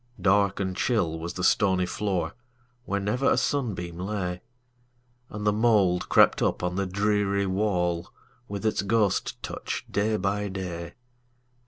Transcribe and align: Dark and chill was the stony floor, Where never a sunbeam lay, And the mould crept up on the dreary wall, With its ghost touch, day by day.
Dark 0.19 0.59
and 0.59 0.75
chill 0.75 1.19
was 1.19 1.35
the 1.35 1.43
stony 1.43 1.85
floor, 1.85 2.33
Where 2.85 2.99
never 2.99 3.29
a 3.29 3.37
sunbeam 3.37 3.99
lay, 3.99 4.41
And 5.29 5.45
the 5.45 5.53
mould 5.53 6.09
crept 6.09 6.41
up 6.41 6.63
on 6.63 6.75
the 6.75 6.87
dreary 6.87 7.45
wall, 7.45 8.09
With 8.47 8.65
its 8.65 8.81
ghost 8.81 9.43
touch, 9.43 9.85
day 9.91 10.17
by 10.17 10.47
day. 10.47 10.95